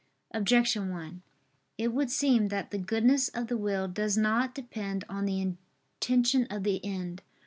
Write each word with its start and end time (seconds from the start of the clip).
Objection 0.31 0.89
1: 0.89 1.21
It 1.77 1.89
would 1.93 2.09
seem 2.09 2.47
that 2.47 2.71
the 2.71 2.79
goodness 2.79 3.29
of 3.29 3.45
the 3.49 3.55
will 3.55 3.87
does 3.87 4.17
not 4.17 4.55
depend 4.55 5.03
on 5.07 5.25
the 5.25 5.39
intention 5.39 6.47
of 6.49 6.63
the 6.63 6.83
end. 6.83 7.21